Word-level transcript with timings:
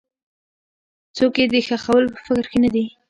څوک 1.17 1.33
یې 1.39 1.45
د 1.53 1.55
ښخولو 1.67 2.11
په 2.15 2.19
فکر 2.27 2.45
کې 2.51 2.57
نه 2.63 2.69
دي. 2.73 2.85